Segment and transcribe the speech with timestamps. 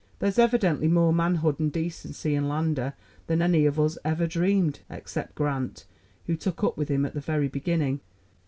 [0.17, 2.93] There's evidently more manhood and decency in Lander
[3.27, 5.85] than any of us ever dreamed except Grant,
[6.25, 7.99] who took up with him at the very beginning."